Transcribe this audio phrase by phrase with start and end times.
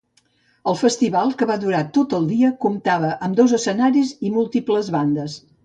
[0.69, 5.41] El festival, que va durar tot el dia, comptava amb dos escenaris i múltiples bandes.